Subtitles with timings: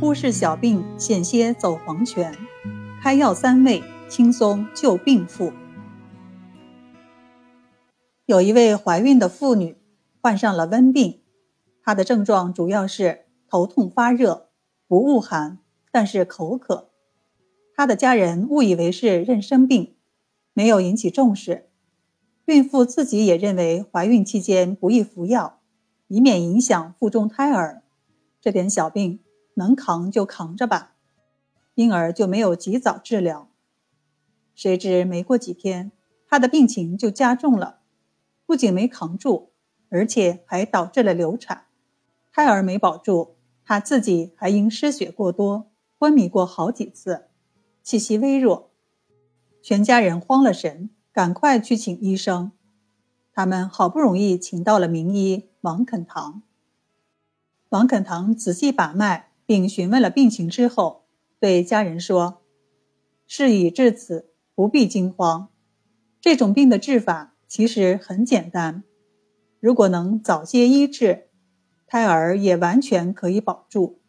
[0.00, 2.32] 忽视小病，险些走黄泉。
[3.02, 5.52] 开药三味，轻松救病妇。
[8.24, 9.76] 有一位怀孕的妇女
[10.20, 11.18] 患上了温病，
[11.82, 14.50] 她的症状主要是头痛发热，
[14.86, 15.58] 不恶寒，
[15.90, 16.90] 但是口渴。
[17.74, 19.96] 她的家人误以为是妊娠病，
[20.52, 21.66] 没有引起重视。
[22.44, 25.58] 孕妇自己也认为怀孕期间不宜服药，
[26.06, 27.82] 以免影响腹中胎儿。
[28.40, 29.18] 这点小病
[29.58, 30.94] 能扛就扛着吧。
[31.74, 33.50] 因而就没有及早治疗，
[34.54, 35.92] 谁知没过几天，
[36.26, 37.80] 他的病情就加重了，
[38.46, 39.52] 不仅没扛住，
[39.88, 41.66] 而且还导致了流产，
[42.32, 47.28] 胎儿没保住，他自己还因失血过多昏迷过好几次，
[47.82, 48.70] 气息微弱，
[49.62, 52.50] 全家人慌了神，赶快去请医生，
[53.32, 56.42] 他们好不容易请到了名医王肯堂。
[57.68, 61.06] 王肯堂仔细把脉并询问了病情之后。
[61.40, 62.42] 对家人说
[63.26, 65.48] ：“事已至此，不必惊慌。
[66.20, 68.82] 这种病的治法其实很简单，
[69.60, 71.28] 如果能早些医治，
[71.86, 74.00] 胎儿也完全可以保住。”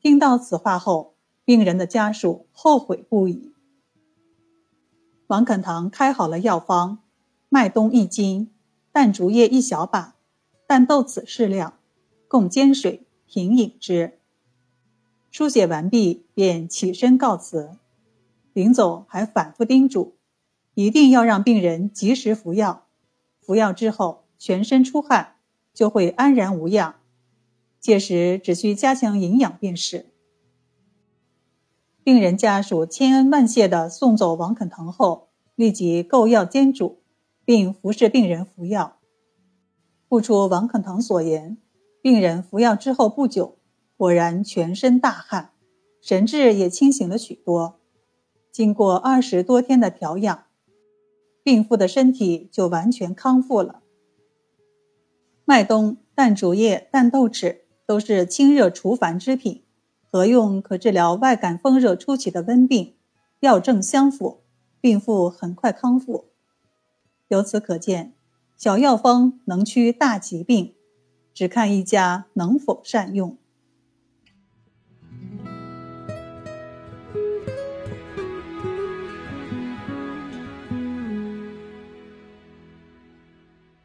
[0.00, 3.52] 听到此话后，病人的家属后悔不已。
[5.26, 7.02] 王肯堂开好了药方：
[7.48, 8.52] 麦冬一斤，
[8.92, 10.14] 淡竹叶一小把，
[10.68, 11.80] 淡豆子适量，
[12.28, 14.18] 共煎水平饮之。
[15.30, 17.78] 书写完毕，便起身告辞。
[18.52, 20.16] 临走还反复叮嘱，
[20.74, 22.84] 一定要让病人及时服药。
[23.40, 25.36] 服药之后，全身出汗，
[25.72, 26.96] 就会安然无恙。
[27.80, 30.10] 届时只需加强营养便是。
[32.04, 37.00] 病人家属千恩万谢地送走王肯腾后，立即购药煎煮，
[37.46, 38.98] 并服侍病人服药。
[40.06, 41.56] 不出王肯腾所言，
[42.02, 43.56] 病人服药之后不久。
[43.96, 45.52] 果然全身大汗，
[46.00, 47.78] 神志也清醒了许多。
[48.50, 50.46] 经过二十多天的调养，
[51.44, 53.82] 病妇的身体就完全康复了。
[55.44, 59.62] 麦冬、淡竹叶、淡豆豉都是清热除烦之品，
[60.10, 62.96] 合用可治疗外感风热初期的温病，
[63.38, 64.42] 药证相符，
[64.80, 66.24] 病妇很快康复。
[67.28, 68.14] 由此可见，
[68.56, 70.74] 小药方能驱大疾病，
[71.34, 73.36] 只看一家能否善用。